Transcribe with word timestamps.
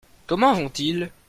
Comment 0.25 0.53
vont-ils? 0.55 1.11